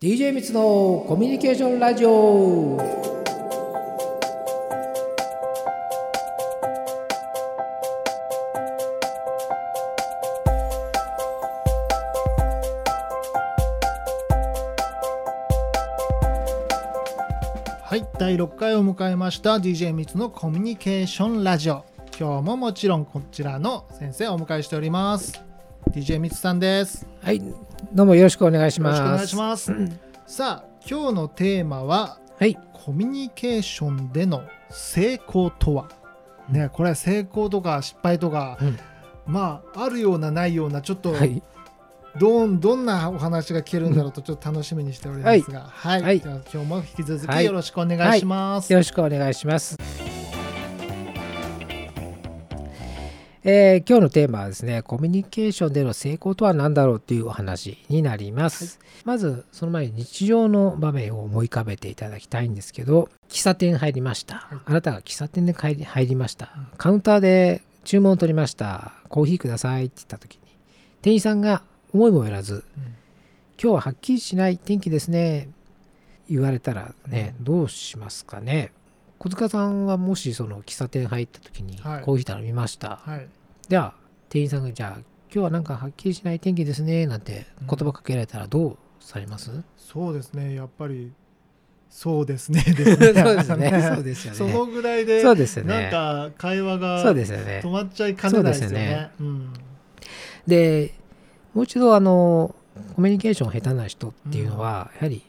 [0.00, 2.76] DJ みつのコミュニケーションラジオ。
[17.82, 21.84] はい第6回を迎えました DJ みつのコミュニケーションラジオ。
[22.16, 25.47] 今日ももちろんこちらの先生をお迎えしております。
[25.90, 27.02] DJ みつさんです。
[27.02, 27.42] よはい
[27.92, 29.00] どうもよろしくお願いします。
[29.00, 29.72] ろしくお願いします。
[30.26, 32.56] さあ今日のテーマははい。
[32.72, 35.88] コミュニケーションでの成功とは。
[36.48, 38.78] ねこれは成功とか失敗とか、うん。
[39.26, 41.42] まああるようなないようなちょっとはい。
[42.18, 46.20] どんどんなお話が聞けるんだろうとちょっと楽しみにしておりますが、はい、はい。
[46.20, 48.72] じゃあ今日も引き続はいきよろしくお願いします。
[48.72, 50.07] よろしくお願いします。
[53.50, 58.78] えー今日のテーマはですね、コミュニケーションでの成功とは何だろうっていうお話になります。
[59.06, 64.46] まず、その前に日常の場面を思い浮かべていただきたいんですけど、喫茶店入りました。
[64.66, 66.50] あなたが喫茶店で入り入りました。
[66.76, 68.92] カウンターで注文を取りました。
[69.08, 70.40] コーヒーくださいって言った時に、
[71.00, 71.62] 店員さんが
[71.94, 72.64] 思いもよらず、
[73.58, 75.48] 今日ははっきりしない天気ですね。
[76.28, 78.72] 言われたらね、どうしますかね。
[79.18, 83.00] 小塚さんはもしその喫茶店入った時にはいコーヒー頼みました。
[83.04, 83.28] はい、
[83.68, 83.94] では、
[84.28, 87.06] 店員さんがじゃあ、今日はなんかはっきりしない天気ですね。
[87.06, 91.12] なんて言葉かけられたらどうされます、そうですねやっぱり
[91.90, 93.92] そうですね ですねそうですね。
[93.94, 94.38] そうですよね。
[94.38, 95.90] そのぐらいでそうですよなんね。
[95.90, 97.70] か会話がそうですよね止。
[97.70, 98.70] まっちゃいかねないですよね。
[98.70, 99.52] そうですよねうん
[100.46, 100.94] で、
[101.52, 102.54] もう一度あの、
[102.96, 105.22] コミュニケーション下手な人っていうのは、やはり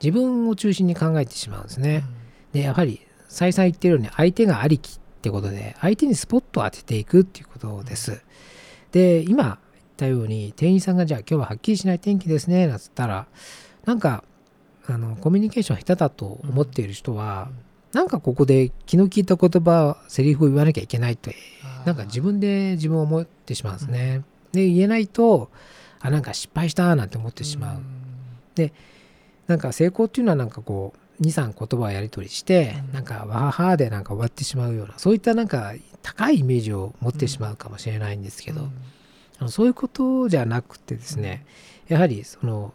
[0.00, 2.04] 自分を中心に考えてしまうんですね。
[2.52, 8.24] でやはり再三言ってるように相手がありきってことで相手にスポットを当てていくっていうことです。
[8.90, 9.56] で今言っ
[9.96, 13.26] たように店員さんがじゃあ今日ははっきりしない天気ですねなんつったら
[13.84, 14.24] なんか
[14.88, 17.50] あのコミュニケーション下手だと思っている人は、
[17.92, 21.30] なんかここで気の利いた言葉セリフを言わなきゃいけないと
[21.86, 24.22] なんか自分で自分を思ってしまうんですね。
[24.50, 25.50] で言えないと
[26.00, 27.82] あなんか失敗したなんて思ってしまう。
[29.46, 38.68] なんか成功っていうのはなんかこう23言葉をやり取りして、うんなんかわははでなんか終わってしまうようなそういったなんか高いイメージを持ってしまうかもしれないんですけど、
[39.38, 41.46] あのそういうことじゃなくてですね、
[41.88, 42.72] やはりその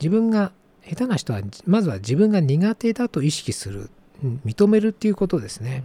[0.00, 0.52] 自分が
[0.86, 3.90] 下手な人はまずは自分が苦手だと意識する、
[4.22, 5.84] うん認めるっていうことですね。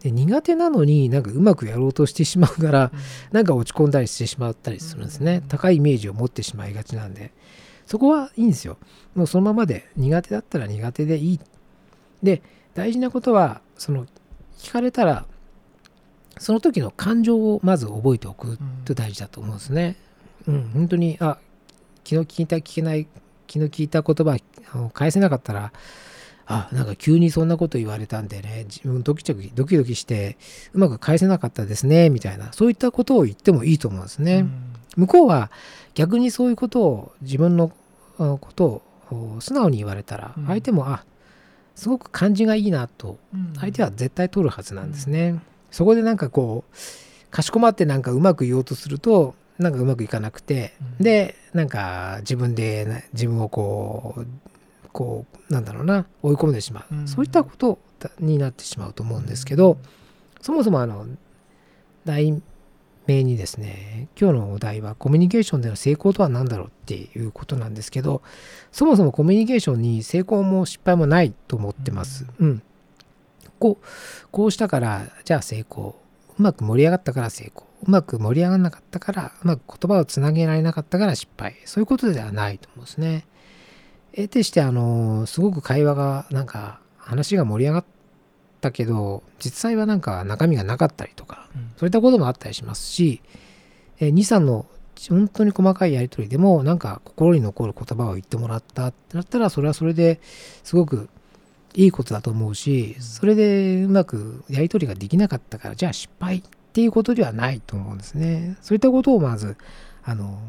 [0.00, 2.92] で苦手なのになんかうまくやろうとしてしまうから
[3.32, 5.40] なんか落ち込んだりしてしまったりするんですね。
[5.42, 7.32] うん高いイメージを持ってしまいがちなんで。
[7.88, 8.76] そこはいいんですよ。
[9.14, 11.40] もうそのままで苦手だったら苦手でいい。
[12.22, 12.42] で、
[12.74, 14.06] 大事なことは、その
[14.58, 15.24] 聞かれたら、
[16.36, 19.96] その時の感情をまず覚えておくって大事だと思うんですね。
[20.46, 21.38] うん、本当に、あ、
[22.04, 23.08] 気の利いた聞けない、
[23.46, 24.36] 気の利いた言葉
[24.72, 25.72] あの返せなかったら、
[26.44, 30.36] あ、なんか急にそんなこと言われたんでね、自分ドキドキドキドキして、
[30.74, 34.46] うまく返せなかったですね、みたいな、そういったことを言ってもいいと思うんですね。
[34.98, 35.50] 向こうは
[35.94, 37.72] 逆にそういうことを自分の
[38.18, 38.82] あことを
[39.36, 40.46] お素直に言われたらうん。
[40.46, 41.04] 相手も、あ
[41.74, 43.18] すごく感じがいいなと
[43.58, 45.40] 相手は絶対取るはずなんですね。
[45.70, 46.76] そこでなんかこう
[47.30, 51.04] かしこまってなんかうまく言おうとするとなんかうまくいかなくて、うん。
[51.04, 54.26] でなんか自分でな自分をこう
[54.92, 57.08] こうなんだろうな追い込んでしまう、うん。
[57.08, 57.78] そういったこと
[58.18, 59.78] になってしまうと思うんですけど、
[60.40, 61.06] そもそもあの
[62.04, 62.42] 題
[63.08, 68.22] 名にですね今日のお題はコミュニケーションでの成功とは何だろうっていうことなんですけど
[68.70, 72.26] そもそもコミュニケーションに成功も失敗もないと思ってます。
[72.38, 72.62] うん、
[73.58, 73.86] こう
[74.30, 75.96] こうしたからじゃあ成功。
[76.38, 77.66] うまく盛り上がったから成功。
[77.82, 81.56] うまく盛り上がらなかったからうまく言葉をつなげられなかったから失敗。
[81.64, 83.26] そういうことではないと思うんですね。
[84.14, 87.84] 得てしてあのすごく会話がなんか話が盛り上がっ
[88.60, 93.22] たけど実際はなんか中身がなかったりとかそういったこともあったりしますし、
[94.00, 94.66] えー、23の
[95.08, 100.20] 本当に細かいやり取りでもなんか心に残る言葉を言ってもらったってなったらそれはそれで
[100.64, 101.08] すごく
[101.74, 106.42] いいことだと思うしそれでうまくやり取りができなかったからじゃあ失敗っ
[106.72, 108.56] ていうことではないと思うんですね。
[108.60, 109.56] そういったことをまず
[110.04, 110.40] あの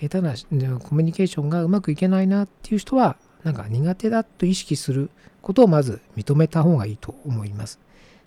[0.00, 0.34] 下手な
[0.78, 5.10] コミュニケーションがうまくいけないなっていう人はなんか苦手だと意識する
[5.40, 7.78] ことをまず認めた方がいいと思います。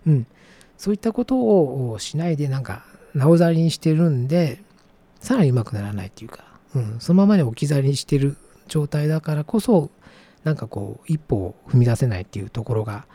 [0.05, 0.27] うん、
[0.77, 2.83] そういったことをしないでなんか
[3.13, 4.59] なおざりにしてるんで
[5.19, 6.43] さらにうまくならないっていうか、
[6.75, 9.89] うん、そのままに置き去りにしてる状態だからこそ
[10.43, 13.05] なんかこう一歩を踏み出せないっていうところが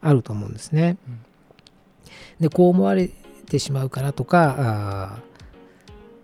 [0.00, 0.96] あると思うんですね。
[1.06, 1.20] うん
[2.40, 3.10] でこう思われ
[3.46, 5.18] てしまうからとか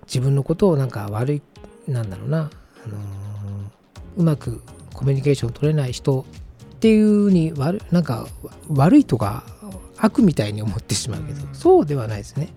[0.06, 1.42] 自分のことをなんか悪い
[1.88, 2.50] なんだろうな、
[2.84, 3.04] あのー
[4.16, 4.62] うまく
[4.94, 6.24] コミュニケーション取れない人
[6.76, 8.26] っていうに悪なんか
[8.68, 9.44] 悪いとか
[9.98, 11.54] 悪みたいに思ってしまうけど、うん。
[11.54, 12.48] そうではないですね。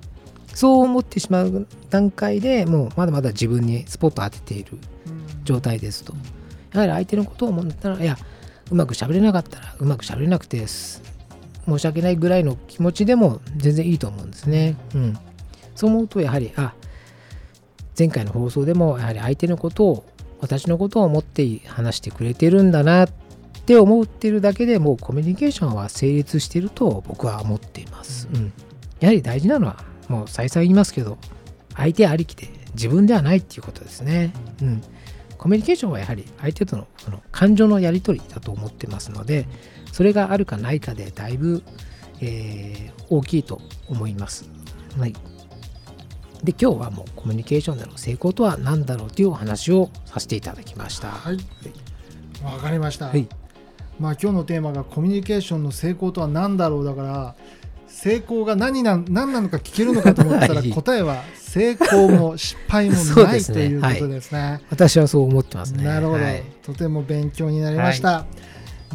[0.54, 4.78] そう思ってしまう段階でもうまだまだ自分にスポット当てている
[5.44, 6.14] 状態ですと。
[6.74, 8.18] やはり相手のことを思ったらいや
[8.72, 11.02] うまく喋れなかったらうまく喋れなくてす
[11.66, 14.76] 申し訳ないぐらいの気持ちでも全然いいと思うんですね。
[14.96, 15.18] うん、
[15.76, 16.74] そう思うとやはりあ
[17.98, 20.06] 前回の放送でもやはり相手のことを
[20.40, 23.10] 私のことを思って話してくれてるんだなっ
[23.66, 28.28] て思ってるだけでもうコミュニケーションは成立していると僕は思っています。
[28.34, 28.54] うん、
[29.00, 31.18] やはり大事なのはもう再三言いますけど
[31.76, 34.34] 相手ありきで自分ではないっていうことですね。
[34.62, 34.82] うん
[35.38, 39.46] コミュニケーションはやはり相手とのその感情のやり取りだと思ってますので
[39.92, 41.62] それがあるかないかでだいぶ、
[42.22, 44.50] えー大きいと思います。
[44.98, 45.14] はい、
[46.44, 51.10] で今日はもうコミュニケーションでの成功とは何だろうというお話をさせていただきました。
[51.10, 51.38] はい。
[52.44, 53.28] わかりました、はい。
[54.00, 57.36] まあ今日のテーマがコミュニケーションの成功とは何だろうだから
[57.88, 60.70] 成功が何な何なのか聞けるのかと思ったら はい。
[60.70, 63.44] 答えは成功も失敗もない、 ね。
[63.44, 64.62] ということですね。
[64.70, 65.84] 私はそう思ってますね。
[65.84, 66.44] なるほど、はい。
[66.64, 68.26] とても勉強になりました。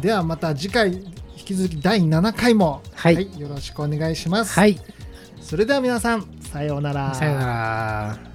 [0.01, 3.27] ではまた次回引き続き第7回も、はい。
[3.37, 4.53] よろしくお願いします。
[4.53, 4.79] はい、
[5.43, 7.13] それでは皆さんさようなら。
[7.13, 8.32] さよなら。